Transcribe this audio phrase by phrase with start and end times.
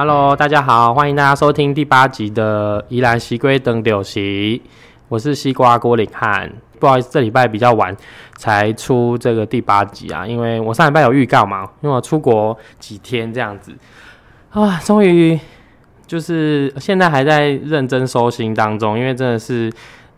[0.00, 4.62] Hello，大家好，欢迎大家收听第八集的宜兰西龟等柳席，
[5.08, 6.48] 我是西瓜郭领汉。
[6.78, 7.96] 不好意思，这礼拜比较晚
[8.36, 13.74] 才出这个第八集啊，因为我上礼拜有预告嘛，因为我出国几天这样子
[14.50, 15.36] 啊，终于
[16.06, 19.68] 就是现在还在认真收心当中，因为真的是。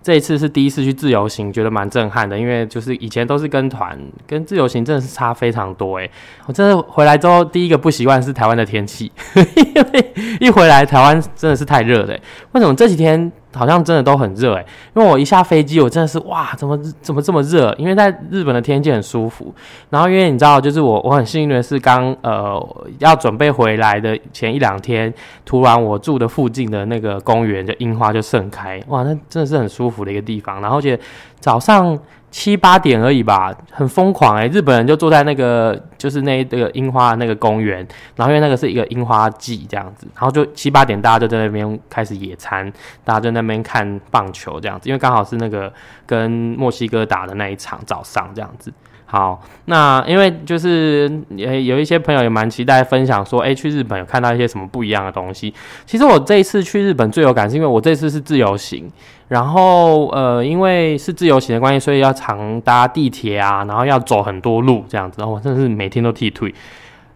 [0.03, 6.11] 这一次是第一次去自由行，觉得蛮震撼的，因为就是以前都是跟团，跟自由行真的是差非常多诶。
[6.47, 12.19] 我真的回来之后，第一个不习惯是台湾的天气， 因为一回来台湾真的是太热了。
[12.53, 13.31] 为什么这几天？
[13.53, 17.75] 好像真的都很热诶，因为我一下飞机，我真的是哇，怎么怎么这么热？
[17.79, 19.55] 因为在日本的天气很舒服，
[19.91, 25.13] 然后因为你知道，就是我我很幸运的是，刚呃要准备回来的前一两天，
[25.45, 30.61] 突然我住的附近的那个公园的樱花就盛开，哇，那真的是很舒服的一个地方。
[30.61, 30.99] 然后且
[31.41, 31.99] 早上。
[32.31, 34.47] 七八点而已吧，很疯狂哎！
[34.47, 42.73] 日本人就坐在那个，就是那个樱花那个公园，然后因为那个是一个樱花季这样子，然后就七八点大家就在那边开始野餐，
[43.05, 45.73] 大家就那边看棒球这样子，因为刚好是那个
[46.07, 48.73] 跟墨西哥打的那一场早上这样子。
[49.11, 55.53] 好，那因为就是也有一些朋友也蛮期待分享说，哎，去日本有看到一些什么不一样的东西。
[55.85, 58.89] 其实我这一次去日本最有感是因为我这次是自由行，
[59.27, 66.55] 然后呃，因为是自由行的关系，所以要常搭地铁啊，然后要走很多路这样子，我真的是每天都剃腿。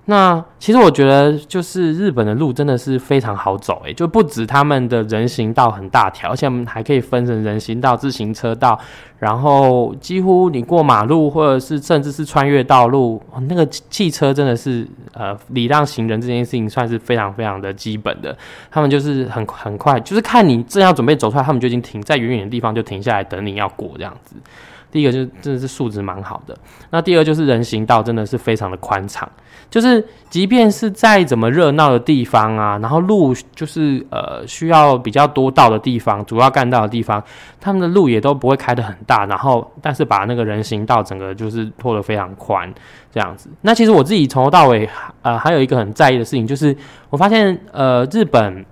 [0.07, 8.79] 那其实我觉得，就是日本的路真的是非常好走，诶，就不止他们的人行道很大条，而且我们还可以分成人行道、自行车道，
[9.19, 18.37] 然后几乎你过马路或者是甚至是穿越道路，那个汽车真的是呃礼让行人这件事情算是非常非常的基本的，
[18.71, 24.37] 他们就是很很快，就是看你正要准备走出来，他们就已经停在远远的地方就停下来等你要过这样子。
[24.95, 26.56] 第一个就是真的是素质蛮好的，
[26.91, 29.28] 那第二就是人行道真的是非常的宽敞，
[29.69, 37.20] 就是即便是再怎么热闹的地方啊，然后路就是呃需要比较多道的地方，主要干道的地方，
[37.61, 42.73] 他们的路也都不会开得很大，然后但是把那个人行道整个就是拖得非常宽
[43.13, 43.51] 这样子。
[43.63, 44.89] 那其实我自己从头到尾
[45.23, 46.77] 呃还有一个很在意的事情，就是
[47.11, 48.64] 我发现呃日本。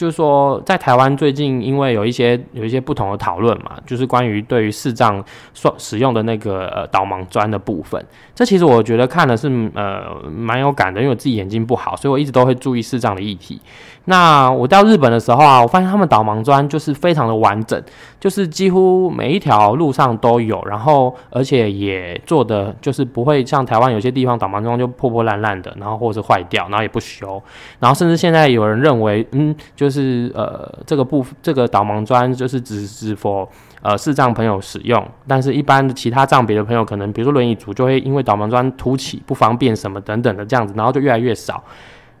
[0.00, 5.22] 就是说，在台湾最近因为有一些有一些不同的讨论嘛，就是关于对于视障
[5.52, 8.02] 所使用的那个呃导盲砖的部分。
[8.34, 13.60] 这其实我觉得看的是呃蛮有感的，因为我自己眼睛不好，所以我一直都会注意视障的议题。
[14.06, 17.80] 那我到日本的时候啊，我发现他们导盲砖就是非常的完整，
[18.18, 27.40] 就是几乎每一条路上都有，然后而且也做的就是不会像台湾有些地方导盲砖就破破烂烂的，然后或者是坏掉，然后也不修，
[27.78, 33.48] 然后甚至现在有人认为，嗯，就是呃这个部这个导盲砖就是只是否
[33.82, 41.62] 呃视障朋友使用，但是一般的其他障别的朋友可能比如说轮椅族就会因为导盲砖凸起不方便什么等等的这样子，然后就越来越少。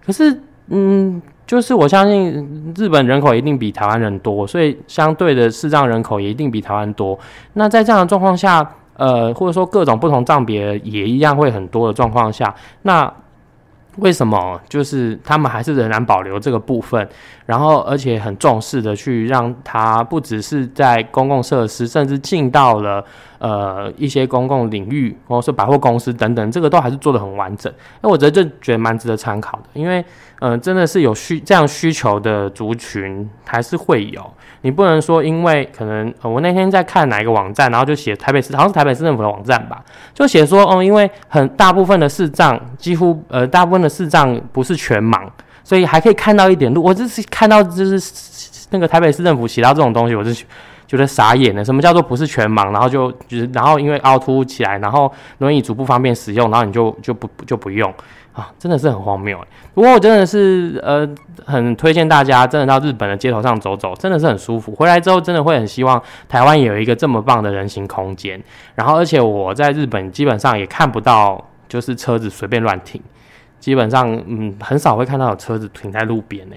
[0.04, 1.20] 可是嗯。
[1.50, 7.18] 就是我相信日本人口一定比台湾人多，所以相对的视障人口也一定比台湾多。
[7.54, 8.64] 那在这样的状况下，
[8.96, 13.12] 呃，或者说各种不同障别也一样会很多的状况下，那
[13.96, 17.08] 为什么就是他们还是仍然保留这个部分，
[17.50, 23.04] 然后而且很重视的去让它不只是在公共设施，甚至进到了。
[23.40, 27.72] 呃，一些公共领域，或者是百货公司等等，这个都还是做的很完整。
[28.02, 30.04] 那我觉得这觉得蛮值得参考的，因为，
[30.40, 34.22] 嗯，真的是有需这样需求的族群还是会有。
[34.60, 39.82] 你不能说，因为可能我那天在看哪一个网站，然后就写台北市，好像是台北市政府的网站吧，
[40.12, 45.18] 就写说，哦，因为很大部分的视障，几乎呃大部分的视障不是全盲，
[45.64, 46.82] 所以还可以看到一点路。
[46.82, 48.12] 我就是看到就是
[48.70, 50.44] 那个台北市政府写到这种东西，我是。
[50.90, 52.72] 觉得傻眼了，什么叫做不是全盲？
[52.72, 57.88] 然后就就是，然后因为凹凸起来，然后轮椅足不方便使用，然后你就就不就不用
[58.32, 59.38] 啊，真的是很荒谬。
[59.72, 61.08] 不过我真的是呃
[61.46, 64.74] 很推荐大家，真的到日本的街头上走走，真的是很舒服。
[64.74, 68.42] 回来之后真的会很希望台湾也有一个这么棒的人行空间。
[68.74, 73.00] 然后而且我在日本基本上也看不到就是车子随便乱停，
[73.60, 76.56] 基本上嗯很少会看到有车子停在路边呢，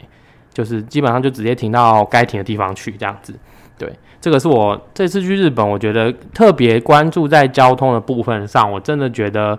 [0.52, 3.36] 就是基本上就直接停到该停的地方去这样子。
[3.78, 3.92] 对，
[4.22, 8.72] 这个是我这次去日本，我觉得特别关注在交通的部分上。
[8.72, 9.58] 我真的觉得，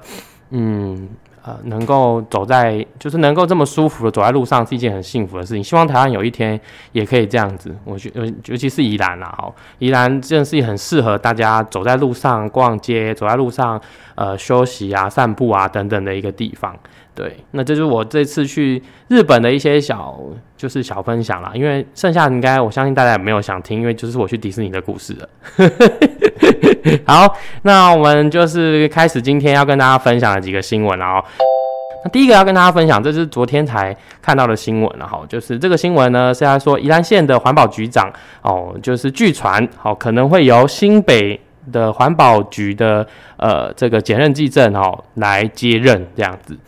[0.50, 1.08] 嗯，
[1.42, 5.62] 呃，能够走在，就是能够这么舒服的走在路上，是一件很幸福的事情。
[5.62, 6.58] 希望台湾有一天
[6.92, 7.74] 也可以这样子。
[7.84, 8.08] 我觉，
[8.46, 13.78] 尤其是宜兰啦，好，宜兰真的是很适合大家走在路上逛街，走在路上，
[14.14, 16.74] 呃，休息啊、散步啊等等的一个地方。
[17.14, 20.18] 对，那这就是我这次去日本的一些小，
[20.56, 21.52] 就是小分享啦。
[21.54, 25.28] 因为剩下应该我相信大家也没有想听，因为就是我去迪士尼的故事了。
[27.06, 31.22] 好，那我们就是开始今天要跟大家分享的几个新闻哦。
[32.04, 38.12] 那第一个要跟大家分享，这是昨天才看到的新闻了哈，就是这个新闻呢是在说宜兰县的环保局长
[38.42, 41.40] 哦，就是据传哦可能会由新北
[41.72, 43.06] 的环保局的
[43.36, 46.58] 呃这个检任技证哦来接任这样子。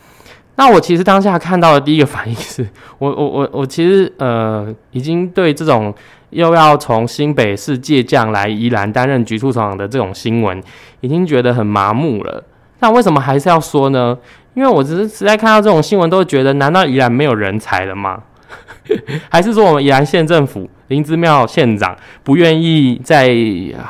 [0.57, 2.67] 那我其实当下看到的第一个反应是
[2.99, 5.93] 我我我我其实呃已经对这种
[6.31, 10.61] 又要从新北市借将来宜兰担任局处长的这种新闻
[11.01, 12.43] 已经觉得很麻木了。
[12.79, 14.17] 那为什么还是要说呢？
[14.55, 18.23] 因为我只是实在看到这种新闻，都觉得难道宜兰没有人才了吗？
[19.29, 23.29] 还是说我们宜兰县政府林之妙县长不愿意再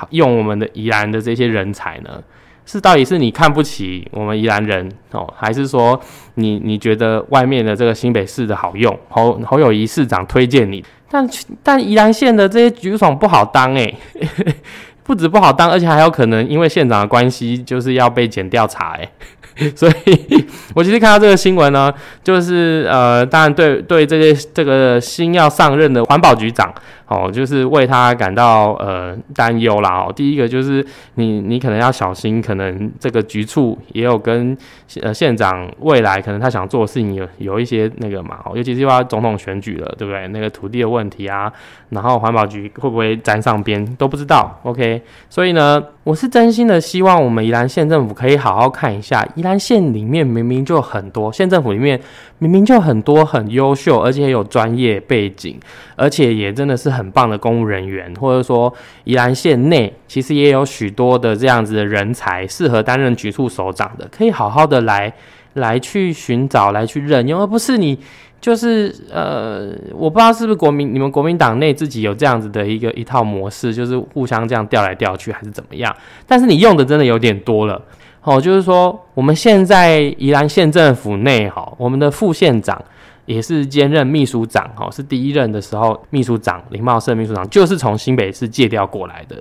[0.10, 2.22] 用我们的宜兰的这些人才呢？
[2.68, 6.00] 是到底是你看不起我们宜兰人哦，还是说
[6.36, 8.96] 你你觉得外面的这个新北市的好用？
[9.10, 11.28] 侯侯友谊市长推荐你，但
[11.64, 13.98] 但宜兰县的这些局长不好当诶，
[15.07, 19.09] 不止不好当，而且还有可能因为县长的关系，就是要被检调查诶。
[19.75, 20.45] 所以，
[20.75, 21.92] 我其实看到这个新闻呢，
[22.24, 26.71] 就是呃，当然对对这些这个新要上任的环保局长。
[27.07, 30.06] 哦，就是为他感到呃担忧啦。
[30.06, 34.56] 哦，第一个就是你你可能要小心，可能这个局处也有跟
[35.01, 38.39] 呃县长未来可能他想做的事情有有一些那个嘛。
[38.44, 40.27] 哦，尤其是要总统选举了，对不对？
[40.27, 41.50] 那个土地的问题啊，
[41.92, 44.59] 然后环保局会不会沾上边都不知道。
[44.63, 44.96] OK，
[45.29, 51.97] 所以呢，我是真心的希望我们宜兰县政府可以好好看一下，宜兰县里面明明就很多县政府里面
[52.39, 55.57] 明明就很多很优秀，而且有专业背景，
[55.95, 56.97] 而且也真的是。
[56.97, 58.73] 很棒的公务人员，或者说
[59.03, 65.13] 宜兰县内其实也有许多的这样子的人才，适合担任局处首长的，可以好好的来
[65.53, 67.99] 来去寻找，来去任用，而不是你
[68.39, 75.95] 就是呃，我不知道是不是国民你们国民党内自己有这样子的一个一套模式，就是互相这样调来调去，还是怎么样？
[76.25, 77.81] 但是你用的真的有点多了
[78.24, 82.81] 哦，就是说我们现在宜兰县政府内哈，我们的副县长。
[83.28, 89.36] 也是兼任秘书长，哈，是第一任的时候，秘书长林茂盛秘书长就是从新北市借调过来的。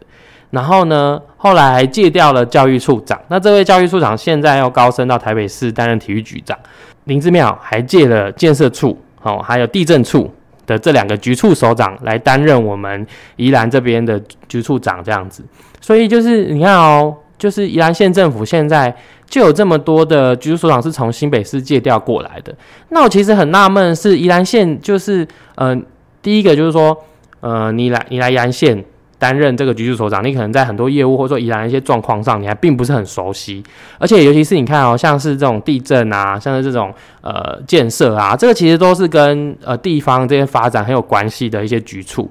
[0.51, 3.17] 然后呢，后来还借调了教育处长。
[3.29, 6.59] 那这位教育处长现在要高升到台北市担任体育局长。
[7.07, 10.33] 林志妙还借了建设处，哦，还有地震处
[10.67, 13.05] 的这两个局处首长来担任我们
[13.35, 15.43] 宜兰这边的局处长，这样子。
[15.81, 17.17] 所以就是你看哦。
[17.39, 18.97] 就是宜兰县政府现在
[19.29, 22.55] 就有这么多的局处所长是从新北市借调过来的。
[22.89, 25.85] 那我其实很纳闷，是宜兰县就是，嗯，
[26.23, 26.97] 第一个就是说，
[27.41, 28.83] 呃，你来你来宜兰县
[29.19, 33.63] 担任这个局处所长，你可能在很多业务或者说宜兰一些状况上，你还并不是很熟悉。
[33.99, 36.93] 而且尤其是你看哦，像是这种地震啊，像是这种
[37.23, 42.31] 呃建设啊，这个其实都是跟呃地方这些发展很有关系的一些局处。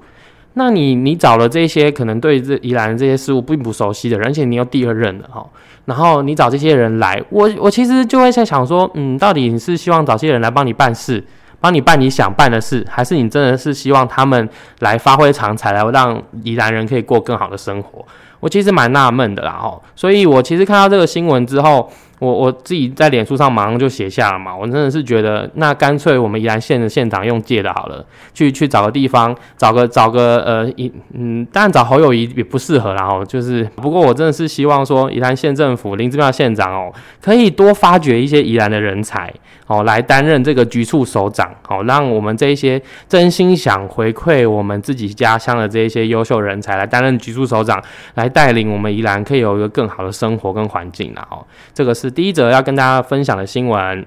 [0.54, 5.46] 那你你找了这些可能对这宜兰这些事物并不熟悉的人，而且你又第二任了哈，
[5.84, 11.22] 然后你找这些人来，我我其实就会在想说，嗯，到底你是希望找些人来帮你办事，
[11.66, 14.48] 帮你办你想办的事，还是你真的是希望他们
[14.78, 18.06] 来发挥长才，来让宜兰人可以过更好的生活？
[18.38, 21.90] 我其实蛮纳闷的啦哈，所以我其实看到这个新闻之后。
[22.18, 28.02] 我我自己在脸书上马上就写下了嘛，我真的是觉得那干脆我们宜兰县的县长用借的好了，
[28.32, 36.90] 去去找个地方，找个找个呃一嗯，当然找侯友谊也不适合然后就是不过我真的是希望说宜兰县政府林志妙县长哦，
[37.20, 39.30] 可以多发掘一些宜兰的人才
[39.66, 47.78] 哦，来担任这个局处首长哦，让我们这一些真心想回馈我们自己家乡的这一些优秀人才来担任局处首长，
[48.14, 52.05] 来带领我们宜兰可以有一个更好的生活跟环境然后这个是。
[52.10, 54.06] 第一则要跟大家分享的新闻，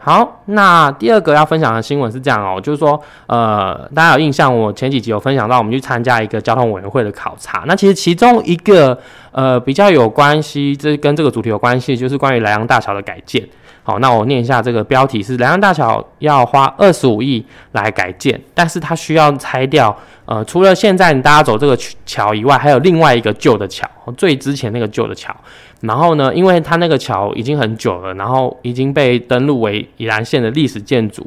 [0.00, 8.98] 好，那第二个要分享的新闻是这样哦，就是说，呃，大家有印象，我前几集有分享到，我们去参加一个交通委员会的考察，那其实其中一个
[9.32, 13.46] 呃比较有关系，这跟这个主题有关系，就是关于莱阳大桥的改建。
[13.88, 17.42] 好，那我念一下这个标题是：莱阳大桥要花二十五亿
[17.72, 25.34] 来改建，但是它需要拆掉，呃，除了现在大家走这个桥以外，还有另外一个旧的桥，最之前那个旧的桥。
[25.80, 31.26] 然后呢，因为它那个桥已经很久了，然后已经被登录为宜兰县的历史建筑，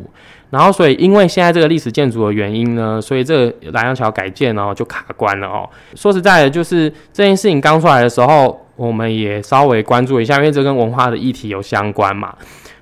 [0.52, 5.68] 然后所以因为现在这个历史建筑的原因呢，所以这个南洋桥改建呢就卡关了哦。
[5.96, 12.36] 说实在的，就是这件事情刚出来的时候，我们也稍微关注一下，因为这跟文化的议题有相关嘛。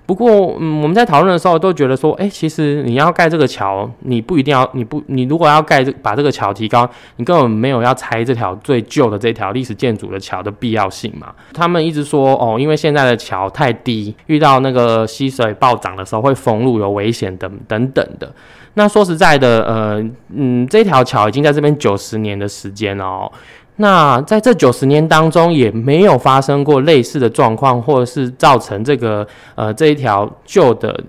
[0.10, 11.32] 不过，嗯，我们在讨论的时候都觉得说，哎，其实你要盖这个桥，你不一定要，你不，你如果要盖这把这个桥提高，你根本没有要拆这条最旧的这条历史建筑的桥的必要性嘛。
[11.54, 18.34] 他们一直说，哦，因为现在的桥太低，遇到那个溪水暴涨的时候会封路，有危险等等等的。
[18.74, 23.32] 那说实在的，呃，嗯，这条桥已经在这边九十年的时间了。
[23.81, 31.01] 那在这九十年当中，也没有发生过类似的状况，或者是造成这个呃这一条旧的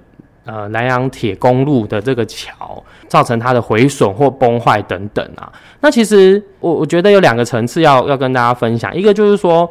[0.45, 5.51] 呃南阳铁公路的这个桥造成它的毁损或崩坏等等啊。
[5.81, 9.69] 那其实我我觉得有两个层次要要跟大家分享，一个就是说。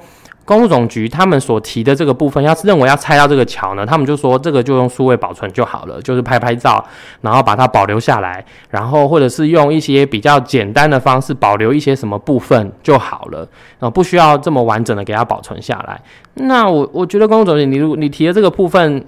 [0.49, 6.83] 公路总局他们所提的这个部分，要是认为要拆掉这个桥呢，他们就说这个就用数位保存就好了，就是拍拍照，
[7.21, 13.47] 然后把它保留下来，然后或者是用一些比较简单的方式保留一些什么部分就好了，
[13.79, 16.01] 啊，不需要这么完整的给它保存下来。
[16.33, 19.05] 那我我觉得公路总局，你如你提的这个部分。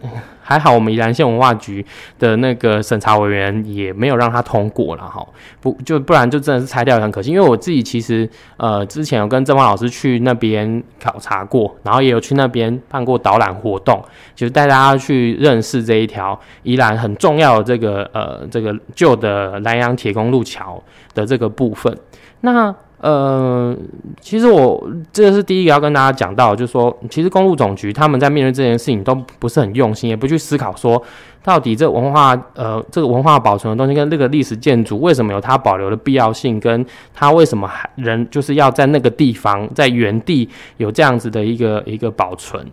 [0.51, 1.85] 还好，我们宜兰县文化局
[2.19, 5.25] 的那个审查委员也没有让他通过了哈，
[5.61, 7.31] 不就不然就真的是拆掉也很可惜。
[7.31, 14.03] 因为我自己其实呃之前有跟郑芳老师去那边考察过，然后也有去那边办过导览活动，
[14.35, 21.97] 就是带大家去认识这一条宜兰很重要的这个呃这个旧的南洋铁公路桥的这个部分。
[22.41, 23.75] 那呃，
[24.19, 31.01] 其实我这是第一个要跟大家讲到，就是说，其实公路总局他们在面对这件事情都不是很用心，也不去思考说，
[31.43, 42.63] 到底这文化呃这个文化保存的东西跟这个历史建筑为什么有它保留的必要性，跟它为什么还人就是要在那个地方在原地有这样子的一个一个保存，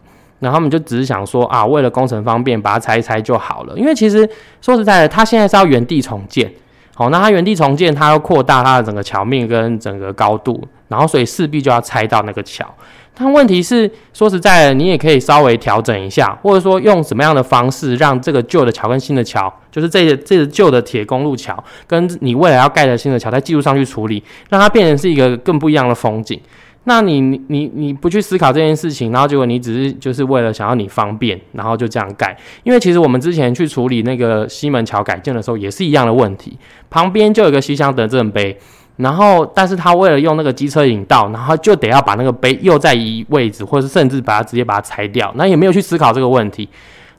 [0.41, 4.29] 然后他们就只是想说啊，为了工程方便，把它拆一拆就好了，因为其实
[4.61, 6.53] 说实在的，它现在是要原地重建。
[6.99, 12.69] 好，那它原地重建，它要扩大它的整个桥面跟整个高度，然后所以势必就要拆到那个桥。
[13.15, 26.41] 但问题是，说实在的，你也可以稍微调整一下，或者说用什么样的方式，让这个旧的桥跟新的桥，就是这个这个旧的铁公路桥，跟你未来要盖的新的桥，在技术上去处理，让它变成是一个更不一样的风景。
[26.89, 32.35] 那你你你不去思考这件事情，然后结果你只是就是为了想要你方便，然后就这样盖。
[32.63, 36.59] 因为其实我们之前去处理那个西门桥改建的时候，也是一样的问题。
[36.89, 38.59] 旁边就有个西乡德政碑，
[38.97, 45.31] 然后但是他为了用那个机车引道，然后就得要把那个碑又再移位置，或是甚至把它直接把它拆掉。
[45.37, 46.67] 那也没有去思考这个问题。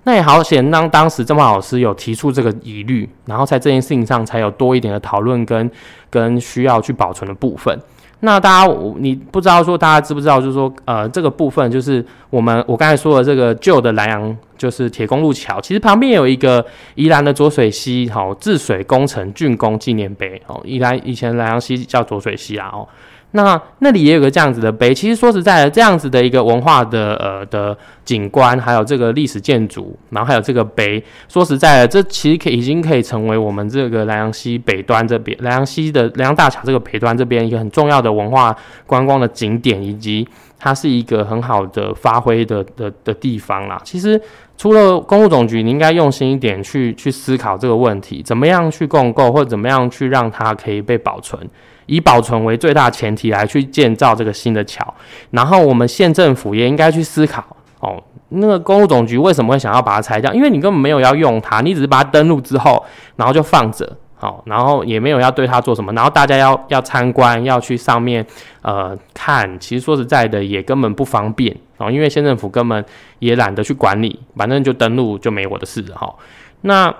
[0.05, 5.69] 那也好险，当当时郑茂老师有提出这个疑虑，然后在这件事情上才有多一点的讨论跟
[6.09, 7.77] 跟需要去保存的部分。
[8.21, 22.87] 那大家，你不知道说大家知不知道，就是说，呃，这个部分就是我们我刚才说的这个旧的南洋就是铁公路桥，其实旁边有一个宜兰的浊水溪，好治水工程竣工纪念碑，哦，宜兰以前南洋溪叫浊水溪啊，哦。
[23.31, 38.55] 那那里也有个这样子的碑，其实说实在的，这样子的一个文化的呃的景观，还有这个历史建筑，然后还有这个碑，说实在的，这其实可以已经可以成为我们这个南阳西北端这边，南阳西的南阳大桥这个北端这边一个很重要的文化
[38.87, 43.79] 观光的景点，以及它是一个很好的发挥的的的地方啦。
[43.83, 44.19] 其实
[44.57, 51.39] 除了公路总局，你应该用心一点去去思考这个问题，怎么样去共构，或者怎么样去让它可以被保存。
[51.89, 54.93] 以保存为最大前提来去建造这个新的桥，
[55.31, 57.43] 然后我们县政府也应该去思考
[57.79, 60.31] 哦，那个公路总局为什么会想要把它拆掉？
[60.31, 68.23] 因为你根本没有要用它，你只是把它登录之后，然后就放着，好，然后也没有要对它做什么，然后大家要要参观，要去上面
[68.61, 72.85] 呃看，其实说实在的也根本不方便哦，因为县政府根本
[73.17, 76.13] 也懒得去管理，反正就登录就没我的事了哈，
[76.61, 76.93] 那。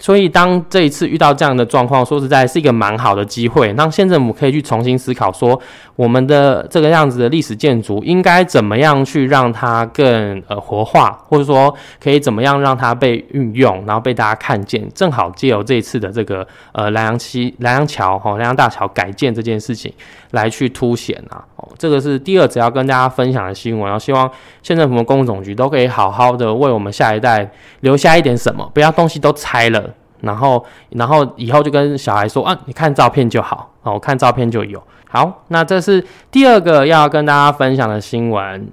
[0.00, 5.60] 所以，当这一次遇到这样的状况，说实在是一个蛮好的机会，让县政府可以去重新思考，说
[5.94, 11.72] 我们的这个样子的历史建筑应该怎么样去让它更呃活化，或者说
[12.02, 14.88] 可以怎么样让它被运用，然后被大家看见。
[14.92, 19.92] 正好借由这一次的这个呃南洋溪、南洋桥、哈南洋大桥改建这件事情
[20.32, 21.44] 来去凸显啊。
[21.78, 24.30] 这个是第二只要跟大家分享的新闻，然后希望
[24.62, 27.50] 县政府的公务总局都可以好好的为我们下一代
[27.80, 29.90] 留下一点什么，不要东西都拆了。
[30.20, 34.80] 然后，然后以后就跟小孩说啊，你看照片就好，哦，我看照片就有。
[35.08, 38.68] 好，那这是第二个要跟大家分享的新闻。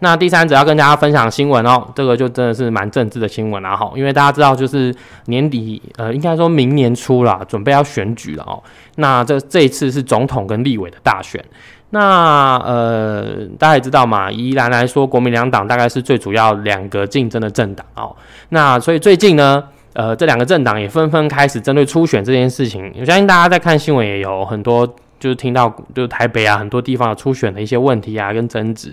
[0.00, 4.94] 那第三则要跟大家分享新闻哦，这个就真的是蛮政治的新闻了哈，因为大家知道就是
[5.26, 8.62] 年底，呃，应该说明年初了，准备要选举了哦。
[8.96, 11.44] 那这这一次是总统跟立委的大选。
[11.90, 18.14] 那呃，大家也知道嘛，依然来说，国民两党大概是最主要两个竞争的政党哦。
[18.50, 19.64] 那所以最近呢。
[19.94, 24.86] 呃，这两个政党也纷纷开始针对初选这件事情，我相信大家在看新闻也有很多，
[25.18, 28.92] 就是听到就是台北啊很多地方的初选的一些问题啊跟争执。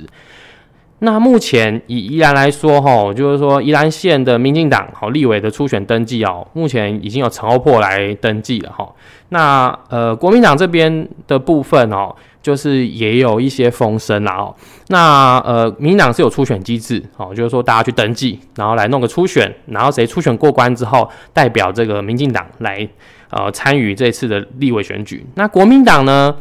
[1.05, 8.91] 那目前以宜兰来说，哈，就是说宜兰县的民进党好立委的初选登记哦，目前已经有陈欧珀来登记了哈。
[9.29, 12.13] 那呃，国民党这边的部分哦。
[12.45, 14.55] 就是也有一些风声啦哦，
[14.89, 22.88] 那呃，民党是有初选机制哦，就是说大家去登记，然后来弄个初选，然后谁初选过关之后，代表这个民进党来
[23.31, 25.25] 呃参与这次的立委选举。
[25.33, 26.35] 那国民党呢，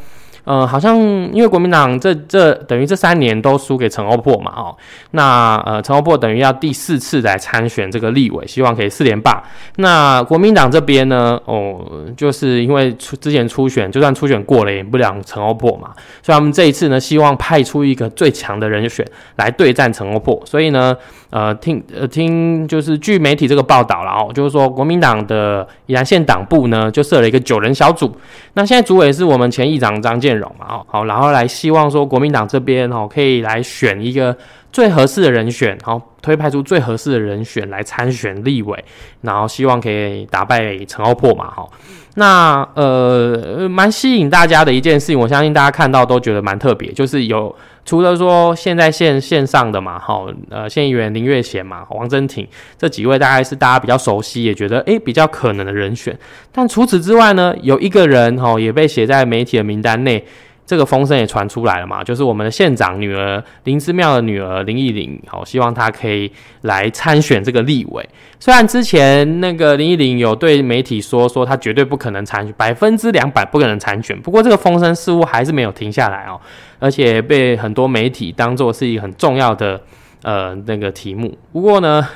[0.44, 4.76] 呃，好像因为国民党这这等于这三年都输给陈欧珀嘛，哦，
[5.12, 9.42] 那呃陈欧珀等于要第四次来参选这个立委，希望可以四连霸。
[9.76, 11.80] 那国民党这边呢，哦，
[12.16, 15.90] 就是因为出之前初选，就算初选过了，也不了陈欧珀嘛，
[16.22, 20.40] 所以他们这一次呢，希望派出一个最强的人选来对战陈欧珀。
[20.44, 20.96] 所以呢，
[21.34, 28.16] 呃，听呃听就是据媒体这个报道了哦，就是说国民党的宜兰县党部呢，就设了一个九人小组。
[28.52, 34.36] 那现在主委是我们前议长张建荣嘛，哦，好，然后来希望说国民党这边哦，可以来选一个
[34.70, 38.82] 最合适的人选，好，推派出最合适的人选来参选立委，
[39.20, 41.68] 然后希望可以打败陈欧珀嘛，哈，
[42.14, 47.54] 那呃，蛮吸引大家的一件事情，我相信大家看到都觉得蛮特别，就是有
[47.84, 56.18] 除了说现在线线上的嘛，哈，呃，县议员林月贤嘛，王真挺这几位大概是大家比较熟悉，也觉得诶比较可能的人选，
[56.50, 60.24] 但除此之外呢，有一个人哈也被写在媒体的名单内。
[60.66, 68.08] 这个风声也传出来了嘛，就是我们的县长女儿林之妙的女儿林忆玲，好，希望她可以来参选这个立委。
[68.40, 74.18] 虽然之前那个林忆玲有对媒体说，说她绝对不可能参选，百分之两百不可能参选。
[74.22, 76.40] 不过这个风声似乎还是没有停下来哦，
[76.78, 79.80] 而且被很多媒体当做是一个很重要的
[80.22, 81.36] 呃那个题目。
[81.52, 82.06] 不过呢。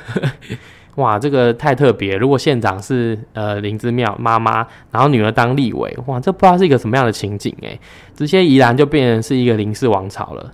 [0.99, 2.15] 哇，这个太特别！
[2.17, 7.79] 如果县长是呃林之妙妈妈，然后女儿当立委，哇，这不知道是一个什么样的情景诶，
[8.13, 10.51] 直接宜兰就变成是一个林氏王朝了。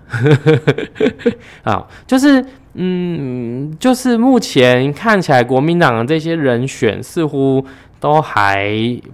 [1.63, 7.65] 啊，就是嗯，就是目前看起来国民党的这些人选似乎
[8.05, 8.69] 都还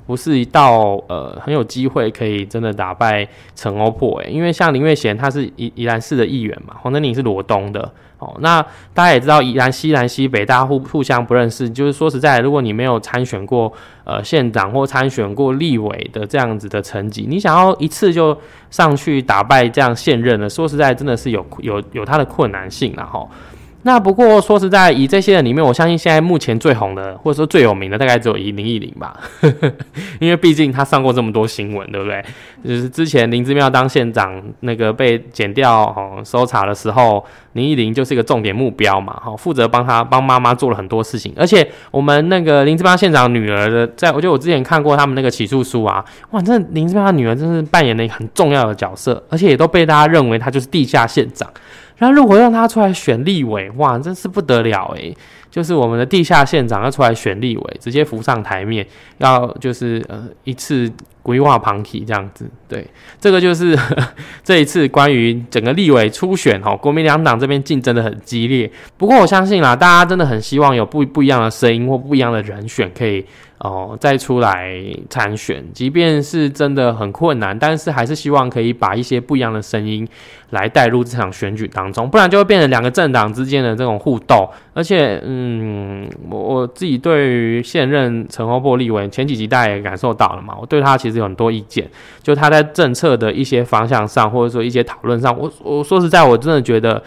[0.06, 7.90] 不是一道呃很有机会可以真的打败陈欧珀诶，因为像林月贤他是宜宜兰市的议员嘛，黄登宁是罗东的。
[8.18, 8.62] 哦，那
[8.94, 11.70] 大家也知道，宜兰西南西北，大家互互相不认识。
[11.70, 13.72] 就是说实在，如果你没有参选过
[14.04, 18.38] 呃县长或参选过立委的这样子的成绩，你想要一次就
[18.70, 23.26] 上去打败这样现任的，说实在，真的是有有有它的困难性了哈。
[23.84, 29.20] 那不过说实在，以这些人里面，我相信现在目前最红的，或者说最有名的，大概只有林忆玲吧，
[30.20, 32.24] 因为毕竟他上过这么多新闻，对不对？
[32.64, 51.50] 就是之前林之妙当县长那个被剪掉哦搜查的时候，林忆玲就是一个重点目标嘛，哈，负责帮他帮妈妈做了很多事情，而且我们那个林之妙县长女儿的，在我觉得我之前看过他们那个起诉书啊，哇，这林之妙女儿真是扮演了一个很重要的角色，而且也都被大家认为她就是地下县长。
[52.02, 55.16] 那如果让他出来选立委，哇，真是不得了诶。
[55.52, 58.88] 就是我们的地下县长要出来选立委，直接浮上台面，
[59.20, 62.50] 要就是呃一次规划旁体这样子。
[62.68, 62.86] 对，
[63.20, 63.78] 这个就是
[64.44, 68.72] 这一次关于整个立委初选哈，国民两党这边竞争的很激烈。
[68.98, 73.26] 不过我相信啦，大家真的很希望有不不一样的声音或不一样的人选可以。
[73.64, 80.08] 哦，再出来参选，即便是真的很困难，但是还是希望可以把一些不一样的声音
[80.50, 84.50] 来带入这场选举当中，不然就会变成两个政党之间的这种互斗。
[84.74, 91.90] 而且，嗯，我我自己对于现任陈欧波立委前几集大家也感受到了嘛，我对他其实有很多意见，
[92.22, 97.02] 就他在政策的一些方向上，或者说一些讨论上，我我说实在，我真的觉得，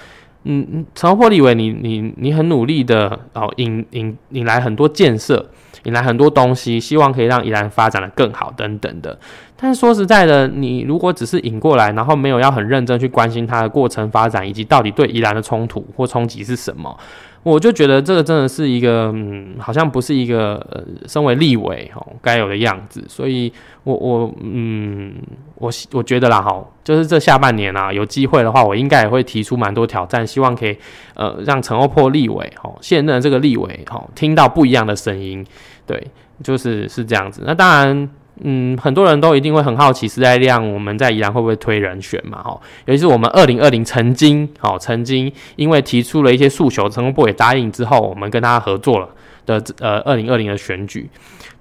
[0.45, 5.51] 嗯嗯，陈厚波立伟，你你你很努力的哦，引引引来很多建设。
[5.85, 9.19] 引来很多东西，希望可以让宜兰发展的更好等等的。
[9.55, 16.97] 但是说实在的，你如果只是引过来，然后没有要很认真去关心它的过程发展，以及到底对宜兰的冲突或冲击是什么，
[17.45, 23.05] 我就觉得这个真的是一个，嗯，好像不是一个呃，身为立委哦该有的样子。
[23.07, 23.53] 所以，
[23.85, 25.15] 我我嗯，
[25.57, 30.77] 我我觉得啦，哈，就是这下半年啊，有机会的话，我应该也会提出蛮多挑战，希望可以
[31.15, 35.47] 呃让陈欧珀立委哦现任这个立委哦听到不一样的声音。
[35.87, 36.03] 对，
[36.43, 37.43] 就是是这样子。
[37.45, 38.09] 那当然，
[38.43, 42.43] 嗯，很多人都一定会很好奇，时代力量我们在宜兰会不会推人选嘛？
[42.43, 49.09] 哈，尤其是我们二零二零曾经，哦，曾经因为提出了一些诉求，成功部也答应之后，我们跟他合作了
[49.47, 51.09] 的，呃，二零二零的选举，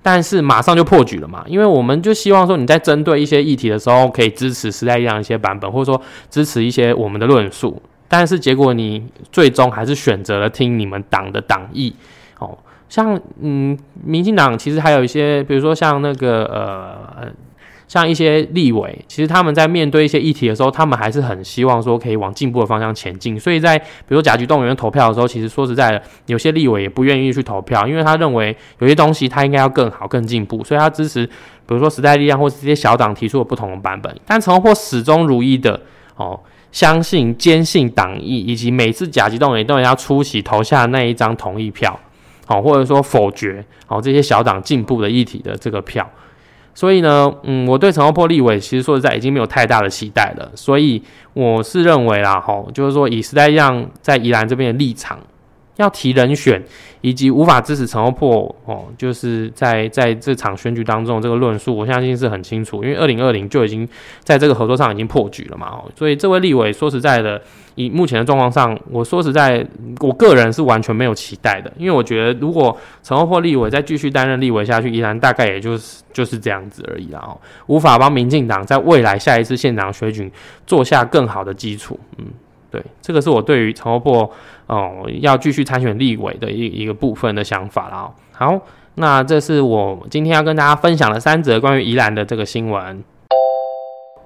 [0.02, 11.94] 但是马上就破局了嘛，因为我们就希望说你在针对一些议题的时候，可以支持时代力量一些版本，或者说支持一些我们的论述，但是结果你最终还是选择了听你们党的党意，
[12.90, 17.32] 像嗯，民进党其实还有一些，比如说像那个呃，
[17.88, 23.40] 像一些立委，其实他们在面对一些议题的时候，他们还是很希望说可以往进步的方向前进。
[23.40, 34.16] 所以在比如说甲级动员投票的时候，其实说实在的，有些立委也不愿意去投票，因为他认为有些东西他应该要更好、更进步，所以他支持比如说时代力量或者这些小党提出的不同的版本。
[34.26, 35.80] 但陈伯始终如一的
[36.16, 36.40] 哦，
[36.72, 42.00] 相信、坚信党意，以及每次甲级动员都要出席投下那一张同意票。
[42.46, 46.10] 好，或者说否决好这些小党进步的议题的这个票，
[46.74, 50.52] 所以呢，嗯，我对陈厚波立委其实说实在已经没有太大的期待了。
[50.56, 51.02] 所以
[51.34, 55.20] 我是认为啦，吼，就是说以时代一样在宜兰这边的立场，
[55.78, 56.62] 要提人选，
[57.02, 63.88] 以及无法支持陈厚破哦，就是在在这场选举当中这个论述，我相信是很清楚，因为二零二零就已经
[64.24, 67.42] 在这个合作上已经破局了嘛，哦，所以这位立委说实在的。
[67.76, 69.66] 以目前的状况上，我说实在，
[70.00, 77.34] 我个人是完全没有期待的，因为我觉得如果陈厚破立委再继续担任立委下去，依然大概也就是就是这样子而已啦，哦，
[77.66, 80.32] 无法帮民进党在未来下一次县长选举
[80.68, 82.00] 做下更好的基础。
[82.20, 82.26] 嗯，
[82.74, 84.28] 对，这个是我对于陈厚破
[84.66, 88.10] 哦要继续参选立委的一一个部分的想法啦。
[88.32, 88.60] 好，
[88.96, 93.04] 那这是我今天要跟大家分享的三则关于宜兰的这个新闻。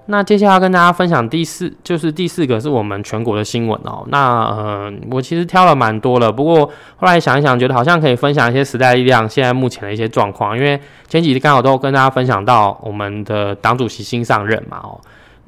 [0.05, 4.05] 那接下来要跟大家分享第四，就是第四个是我们全国的新闻哦。
[4.07, 10.79] 那呃，我其实挑了蛮多了，不过后来想一想，觉得好像可以分享一些时代力量现在目前的一些状况，因为
[11.09, 14.97] 前几天刚好都跟大家分享到我们的党主席新上任嘛哦。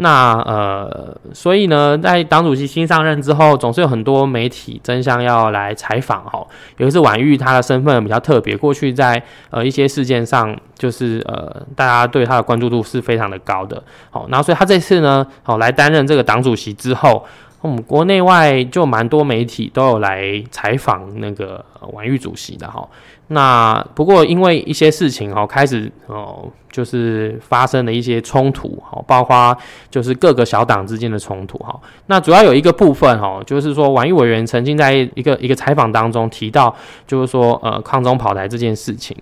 [0.01, 6.41] 那呃，所以呢，在党主席新上任之后，总是有很多媒体争相要来采访哈。
[6.77, 13.83] 有一次婉玉她的身份比较特别，过去在呃一些事件上，就是呃大家对她的关注度是非常的高的。
[14.09, 17.25] 好，然后所以她这次呢，好来担任这个党主席之后。
[17.61, 22.87] 我们国内外就蛮多媒体都有来采访那个婉玉主席的哈。
[23.31, 29.55] 那不过因为一些事情哦，开始哦就是发生了一些冲突哈，包括
[29.91, 31.79] 就是各个小党之间的冲突哈。
[32.07, 39.15] 那主要有一个部分哈，就是说婉玉委员曾经在一个一个采访当中提到，就是说呃抗中跑台这件事情。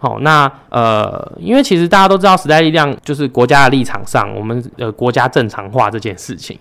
[0.00, 6.58] 好，那呃，因为其实大家都知道时代力量就是国家的立场上，我们呃国家正常化这件事情。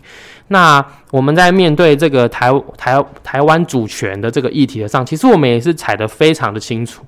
[0.51, 7.03] 那我们在面对这个台台台湾主权的这个议题的上，其实我们也是踩得非常的清楚。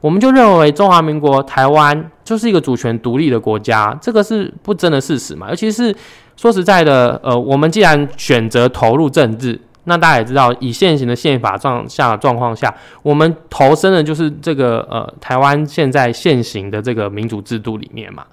[0.00, 5.48] 我们就认为中华民国台湾就是一个主权独立的国家，这个是不争的事实嘛。
[5.50, 5.94] 尤其是
[6.36, 9.60] 说实在的，呃，我们既然选择投入政治。
[9.86, 18.24] 那大家也知道，以现行的宪法状下状况下，我们投身的就是这个呃台湾现在现行的这个民主制度里面嘛。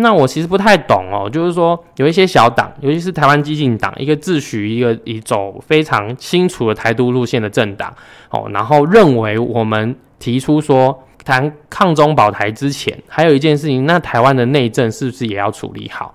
[0.00, 7.94] 那我其实不太懂哦，就是说有一些小党，尤其是台湾激进党，一个自诩一个以走非常清楚的台独路线的政党，
[8.30, 16.14] 哦，然后认为我们提出说谈抗中保台之前，还有一件事情，那台湾的内政是不是也要处理好？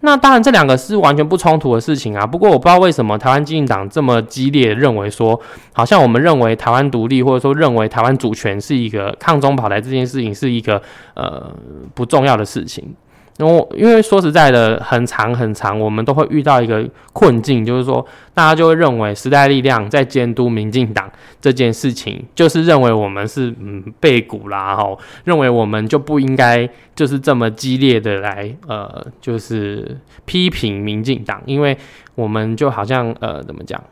[0.00, 2.26] 那当然，这两个是完全不冲突的事情啊。
[2.26, 5.40] 不过我不知道为什么台湾激进党这么激烈认为说，
[5.72, 10.82] 好像我们认为台湾独立，或者说认为台湾主权是一个抗中跑台这件事情是一个
[11.14, 11.50] 呃
[11.94, 12.94] 不重要的事情。
[13.36, 31.76] 然后因为说实在的，很长很长，我们都会遇到一个困境，就是说，大家就会认为时代力量在监督民进党这件事情，就是认为我们是嗯背骨啦，吼，认为我们就不应该就是这么激烈的来呃，就是批评民进党，因为
[32.14, 33.82] 我们就好像呃怎么讲？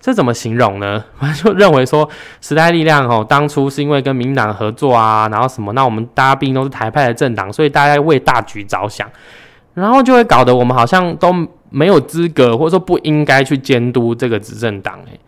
[0.00, 1.04] 这怎么形容呢？
[1.42, 2.08] 就认为说
[2.40, 9.08] 时代力量哦，当初是因为跟民党合作啊，然后什么，那我们大家毕竟都是台派的政党，所以大家为大局着想，
[9.74, 11.34] 然后就会搞得我们好像都
[11.70, 14.98] 没有资格，或者说不应该去监督这个执政党。
[15.10, 15.20] 诶，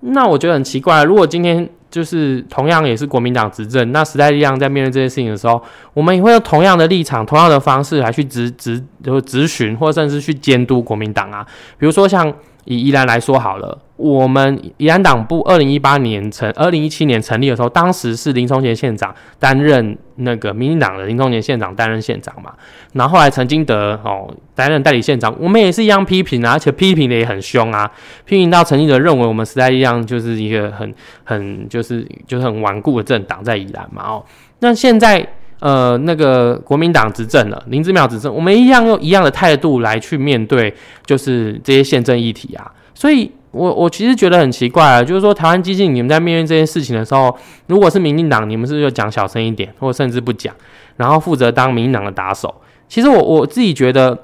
[0.00, 11.46] 那我觉得很奇怪，如果今天就是同样也是国民党执政，那时代力量在面对这些事情的时候，我们也会用同样的立场、同样的方式来去执执就咨询，或者甚至去监督国民党啊，
[11.78, 12.32] 比如说像。
[12.64, 22.52] 以宜兰来说好了，我们宜兰党部二零一八年成，二零一七年成立的时候，当时是林松贤县长担任那个民进党的林松贤县长担任县长嘛，
[22.94, 27.90] 然后后来陈金德哦担任代理县长，我们也是一样批评啊，而且批评的也很凶啊，
[28.24, 34.24] 批评到陈金德认为我们时代力量就是一个很很就是就是很顽固的政党在宜兰嘛哦，
[34.60, 35.26] 那现在。
[35.64, 40.74] 呃，那个国民党执政了，林志妙执政，我们一样用一样的态度来去面对，
[41.06, 42.70] 就是这些宪政议题啊。
[42.92, 47.34] 所以，我我其实觉得很奇怪啊，就是说台湾激进，你们在面对这件事情的时候，
[47.68, 50.54] 如果是民进党，你们是不是就讲小声一点，或甚至不讲，
[50.98, 52.54] 然后负责当民进党的打手？
[52.86, 54.18] 其实我我自己觉得。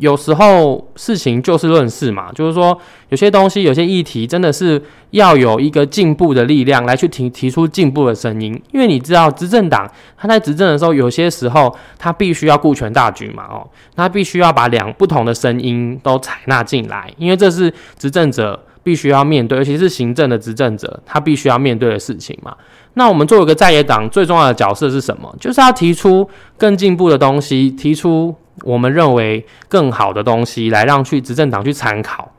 [0.00, 2.76] 有时候事情就事论事嘛，就是说
[3.10, 8.60] 有些东西、有些议题，真的是要有一个进步的力量来去提提出进步的声音。
[8.72, 22.56] 因为你知道，执政党他在执政的时候，有些时候他必须要顾全大局嘛，哦，他必须要把两不同的声音都采纳进来，因为这是执政者必须要面对，尤其是行政的执政者，他必须要面对的事情嘛。
[22.94, 25.34] 那我们作为一个在野党，最重要的角色是什么？
[25.40, 28.34] 就是要提出更进步的东西，提出。
[28.62, 32.30] 我们认为更好的东西来让去执政党去参考，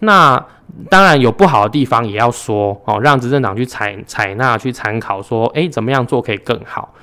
[0.00, 0.40] 那
[0.88, 6.94] 当然有不好的地方也要说哦，让执政党去采采纳去参考，说诶怎么样做可以更好。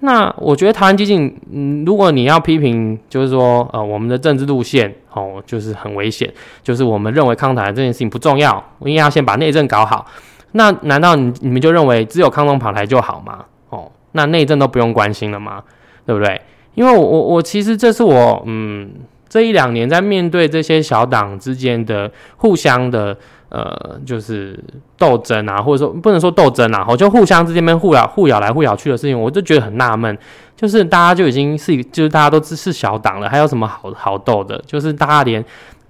[0.00, 6.32] 那我觉得台湾激进，嗯，如果你要批评，就是说，呃，我们的政治路线，哦，就是很危险，
[6.62, 10.06] 就是我们认为抗台这件事情不重要，我应该要先把内政搞好。
[10.52, 13.44] 那难道你你们就认为只有抗中跑台就好吗？
[13.70, 15.62] 哦，那内政都不用关心了吗？
[16.06, 16.40] 对不对？
[16.74, 18.88] 因为我我我其实这是我，嗯，
[19.28, 23.16] 这一两年在面对这些小党之间的互相的。
[23.50, 24.62] 呃，就是
[24.98, 30.18] 斗争啊，或者说不能说斗争啊，好，就互相之间边互咬、互咬来互咬去的事情，我就觉得很纳闷。
[30.54, 34.62] 就是大家就已经是，就是大家都是小党了，还有什么好好斗的？
[34.66, 35.42] 就是大家连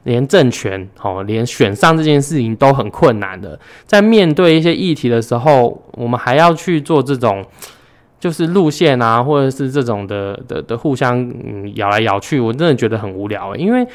[0.04, 7.44] 连政权哦，连选上这件事情都很困难的，在面对一些议题的时候，我们还要去做这种
[8.20, 13.86] 就是路线啊，或者是这种的的的互相嗯咬来咬去，我真的觉得很无聊，因为。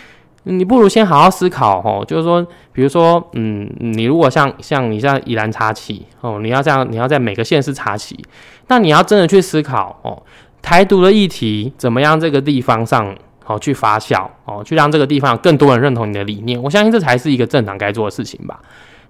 [0.46, 8.20] 你不如先好好思考哦，就是说，比如说，嗯，你如果像像你像宜兰插旗哦，你要这样，你要在每个县市插旗，
[8.68, 10.22] 那你要真的去思考哦，
[10.62, 18.60] 台独的议题怎么样这个地方上好去发酵哦，去让这个地方更多人认同你的理念，我相信这才是一个政党该做的事情吧。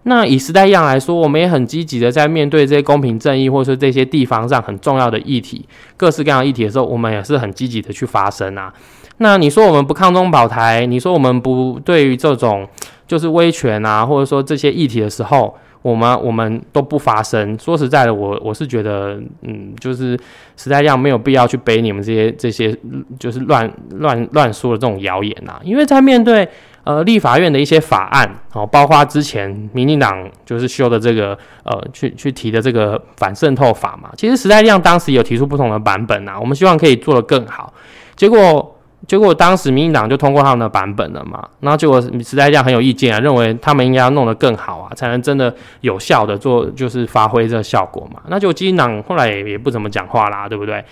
[0.03, 8.73] 那以时代一样来说，我们也很积极的在面对这些公平正义，或者说这些地方上很重要的议题，各式各样的议题的时候，我们也是很积极的去发声啊。
[9.17, 12.67] 那你说我们不抗中保台，你说我们不对于这种
[13.07, 17.57] 就是威权啊，或者说这些议题的时候，我们我们都不发声。
[17.59, 20.17] 说实在的，我我是觉得，嗯，就是
[20.55, 22.75] 时代量没有必要去背你们这些这些
[23.19, 25.59] 就是乱乱乱说的这种谣言呐。
[25.63, 26.47] 因为在面对
[26.85, 37.73] 呃立法院的一些法案，哦，包括之前民进党就是修的这个呃去去提的这个反渗透法嘛，其实时代量当时有提出不同的版本呐，我们希望可以做得更好，
[38.15, 38.69] 结果。
[39.05, 48.21] 结果当时民进党就通过他们的版本了嘛，然后结果时代力量很有意见啊，认为他们应该要弄得更好啊，才能真的有效的做，就是发挥这个效果嘛。
[48.27, 50.83] 那就基进党后来也也不怎么讲话啦，对不对？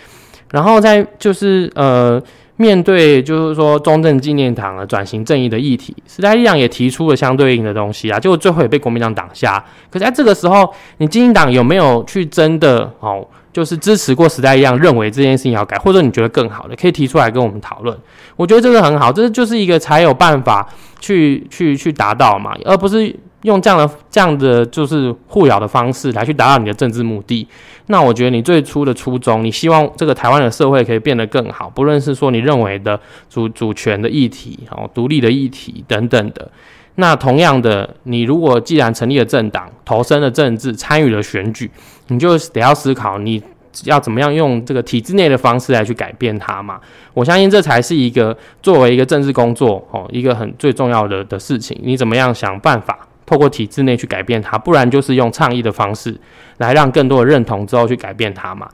[0.51, 2.21] 然后在就是呃
[2.57, 9.63] 面对就是说中正纪念堂啊转型正义的议题，时代力量也提出了相对应的东西啊，结果最后也被国民党挡下。
[9.89, 13.25] 可是在这个时候，你基进党有没有去真的哦？
[13.53, 17.97] 就是支持过时代一样，认为这件事情要改，或者你觉得更好的，可以提出来跟我们讨论。
[18.35, 20.67] 我觉得这个很好，这就是一个才有办法
[20.99, 27.47] 去去去达到嘛，而不是用这样的这样的就是互咬的方式来去达到你的政治目的。
[27.87, 32.97] 那我觉得你最初的初衷，你希望这个台湾的社会可以变得更好，不论是说你认为的
[33.29, 36.49] 主主权的议题，哦，独立的议题等等的。
[36.95, 41.69] 那同样的，你如果既然成立了政党，投身了政治，参与了选举，
[42.11, 43.41] 你就得要思考，你
[43.85, 46.79] 要怎么样用这个体制内的方式来去改变它嘛？
[47.13, 51.79] 我相信这才是一个作为一个政治工作哦，一个很最重要的的事情。
[51.81, 54.57] 你怎么样想办法透过体制内去改变它？
[54.57, 56.19] 不然就是用倡议的方式
[56.57, 58.67] 来让更多的认同之后去改变它嘛？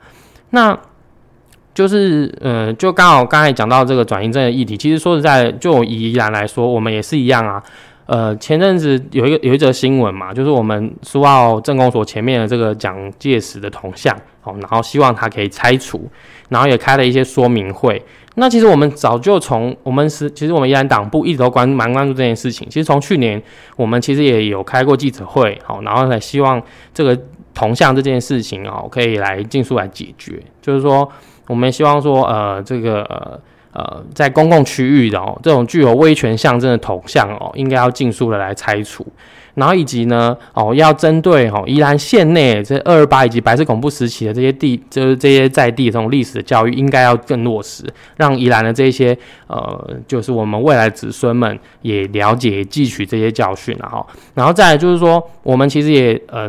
[0.50, 0.76] 那
[1.72, 7.62] 就是嗯，就刚好刚才讲到这个转型正的议题，其实说实在，就以宜兰来说，我们也是一样啊。
[8.08, 16.08] 呃，前阵子有一个有一则新闻嘛，就是我们苏澳政工所前面的这个蒋介石的铜像，哦，然后希望他可以拆除，
[16.48, 18.02] 然后也开了一些说明会。
[18.36, 22.66] 那其实我们早就从我们是，其实我们宜兰党部一直都关蛮关注这件事情。
[22.70, 23.42] 其实从去年
[23.76, 26.62] 我们其实也有开过记者会，好，然后来希望
[26.94, 27.14] 这个
[27.52, 30.42] 铜像这件事情哦，可以来尽速来解决。
[30.62, 31.06] 就是说，
[31.46, 33.38] 我们希望说，呃，这个呃。
[33.72, 39.06] 呃，在公共区域的哦，这种具有威权象征的头像哦，应该要尽速的来拆除。
[39.54, 47.82] 然后以及呢，哦，要针对哦宜兰县内这二二八以及白色恐怖时期的这些地，就是这些在地这种历史的教育，应该要更落实，
[48.16, 54.06] 让宜兰的这些呃，就是我们未来子孙们也了解、汲取这些教训了哈。
[54.34, 56.48] 然后再来就是说，我们其实也呃。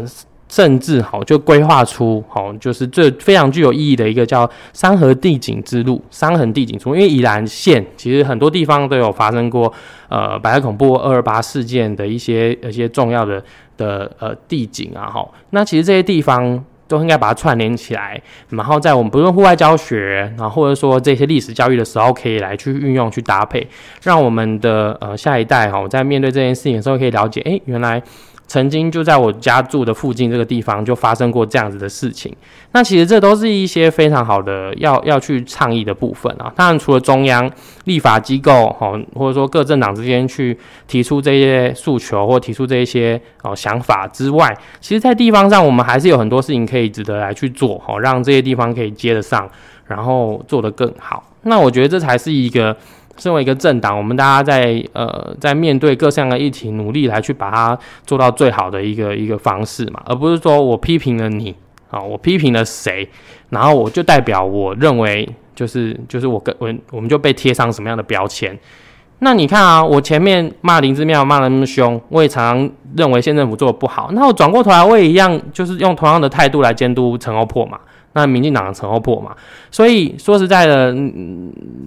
[0.49, 6.95] 甚至好就规划出好，就是这非常具有意义的一个叫山河地景之路，山横地景出。
[6.95, 9.71] 因为宜兰县其实很多地方都有发生过
[10.09, 13.43] 呃白色恐怖二二八事件的一些一些重要的
[13.77, 23.67] 的呃地景啊，哈，那其实这些地方都应该把它串联起来，然后在我们不论户外教学，然后或者说这些历史教育的时候，可以来去运用去搭配，
[24.01, 28.01] 让我们的呃下一代哈在面对这件事情的时候，可以了解，哎，原来。
[28.49, 32.35] 曾经就在我家住的附近这个地方就发生过这样子的事情，
[32.71, 36.51] 那其实这都是一些非常好的要要去倡议的部分啊。
[36.55, 37.49] 当然，除了中央
[37.85, 40.57] 立法机构哈，或者说各政党之间去
[40.87, 49.47] 提出这些诉求或提出这一些哦想法之外，其实，在地方上我们还是有很多事情可以值得来去做哈，让这些地方可以接得上，
[49.85, 51.23] 然后做得更好。
[51.43, 52.75] 那我觉得这才是一个。
[53.19, 61.53] 身为一个政党，我们大家在呃在面对各项的议题，努力来去把它做到最好的一个一个方式嘛，而不是说我批评了你，
[61.91, 63.07] 啊，我批评了谁，
[63.49, 68.57] 然后我就代表我认为就是就是我跟我我们就被贴上什么样的标签。
[69.19, 74.09] 那你看啊，我前面骂林之妙骂的那么凶，我也常常认为县政府做的不好。
[74.13, 77.77] 那我转过头来，我也一样，就是用同样的态度来监督陈欧破嘛。
[78.13, 79.35] 那民进党的陈欧破嘛。
[79.69, 80.95] 所以说实在的，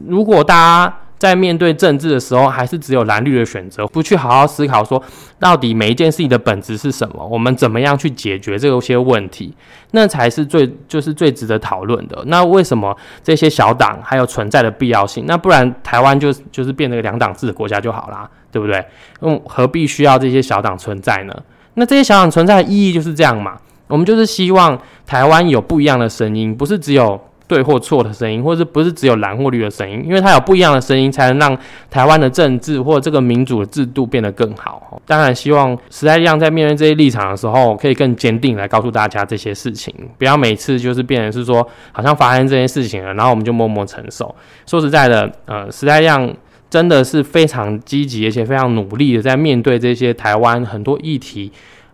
[0.06, 0.94] 如果大家。
[1.22, 5.00] 在面对政治的时候，还是只有蓝绿的选择，不去好好思考说，
[5.38, 7.24] 到底每一件事情的本质是什么？
[7.24, 9.54] 我们怎么样去解决这些问题？
[9.92, 12.20] 那才是最就是最值得讨论的。
[12.26, 15.24] 那为什么这些小党还有存在的必要性？
[15.28, 18.85] 那不然台湾就就是变成两党制的国家就好啦，对不对？
[19.20, 21.32] 嗯，何必需要这些小党存在呢？
[21.74, 23.56] 那这些小党存在的意义就是这样嘛？
[23.87, 27.20] 我们就是希望台湾有不一样的声音，不是只有。
[27.52, 31.58] 对或错的声音，或者不是只有蓝或绿的声音，因为它有不一样的声音，才能让
[31.90, 35.00] 台湾的政治或这个民主的制度变得更好。
[35.06, 44.34] 当然，希望时代力量在面对这些立场的时候，可以更坚定来告诉大家这些事情，不要每次就是变成是说，好像发生这件事情了，然后我们就默默承受。
[44.64, 46.34] 说实在的，呃，时代力量
[46.70, 51.52] 真的是非常积极，而且非常努力的在面对这些台湾很多议题。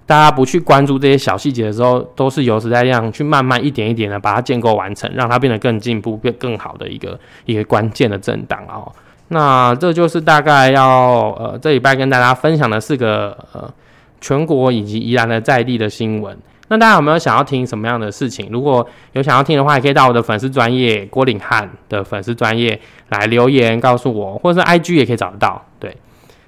[0.09, 8.91] 大家不去关注这些小细节的时候，都是由时代力量去慢慢一点一点的把它建构完成，让它变得更进步、变更好的一个一个关键的政党哦。
[9.29, 13.71] 那这就是大概要呃这礼拜跟大家分享的四个呃
[14.19, 16.35] 全国以及宜兰的在地的新闻。
[16.69, 18.49] 那大家有没有想要听什么样的事情？
[18.51, 25.63] 如果有想要听的话，也可以到我的粉丝专业郭岭汉的粉丝专业来留言告诉我，或者是 IG 也可以找得到。
[25.79, 25.95] 对，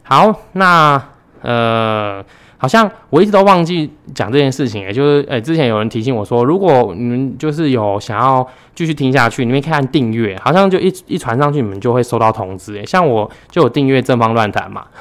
[0.02, 1.02] 好，那
[1.42, 2.24] 呃。
[2.60, 12.76] 好像我一直都忘记讲这件事情，也就是，诶，之前有人提醒我说，如果你们就是有想要继续听下去，你们看订阅，好像就一一传上去，你们就会收到通知。
[12.76, 14.84] 诶，像我就有订阅正方乱谈嘛。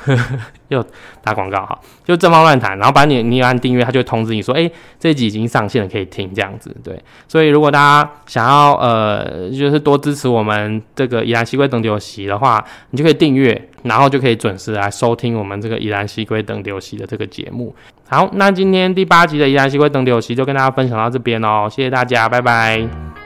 [0.70, 0.86] 又
[1.24, 4.70] 打广告哈，就正方乱谈，然后把你你按订阅，他就通知你说，哎，
[5.00, 6.70] 这集已经上线了，可以听这样子。
[6.84, 17.74] 对，所以如果大家想要呃，就是多支持我们这个依然西龟等酒席的话，你就可以订阅，然后就可以准时来收听我们这个依然西归等流席的这个节目。
[18.08, 23.19] 好，那今天第八集的依然西归等流席就跟大家分享到这边哦，谢谢大家，拜拜。